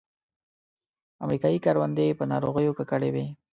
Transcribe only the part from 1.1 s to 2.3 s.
امریکایي کروندې په